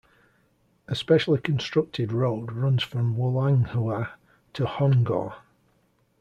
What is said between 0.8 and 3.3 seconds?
A specially constructed road runs from